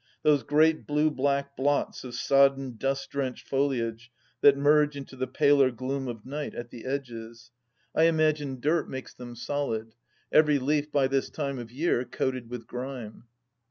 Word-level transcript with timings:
Those 0.23 0.41
great 0.41 0.87
blue 0.87 1.11
black 1.11 1.55
blots 1.55 2.03
of 2.03 2.15
sodden 2.15 2.75
dust 2.77 3.11
drenched 3.11 3.47
foliage, 3.47 4.09
that 4.41 4.57
merge 4.57 4.97
into 4.97 5.15
the 5.15 5.27
paler 5.27 5.69
gloom 5.69 6.07
of 6.07 6.25
night 6.25 6.55
at 6.55 6.71
the 6.71 6.85
edges 6.85 7.51
1 7.91 8.05
I 8.05 8.07
imagine 8.07 8.55
dirt 8.59 8.87
THE 8.89 8.91
LAST 8.91 8.91
DITCH 8.91 8.93
188 8.95 8.97
makes 8.97 9.13
them 9.13 9.35
solid; 9.35 9.95
every 10.31 10.57
leaf, 10.57 10.91
by 10.91 11.05
this 11.05 11.29
time 11.29 11.59
of 11.59 11.71
year, 11.71 12.03
coated 12.03 12.49
with 12.49 12.65
grime. 12.65 13.25